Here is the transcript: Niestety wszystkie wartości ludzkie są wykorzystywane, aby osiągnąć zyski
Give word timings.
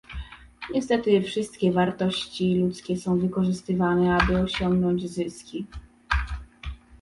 Niestety 0.73 1.21
wszystkie 1.23 1.71
wartości 1.71 2.55
ludzkie 2.55 2.97
są 2.97 3.17
wykorzystywane, 3.19 4.15
aby 4.17 4.37
osiągnąć 4.37 5.09
zyski 5.09 5.65